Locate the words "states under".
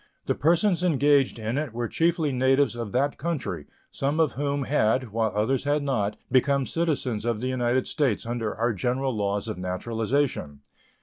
7.85-8.55